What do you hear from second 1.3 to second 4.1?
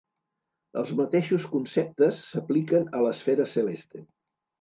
conceptes s'apliquen a l'esfera celeste.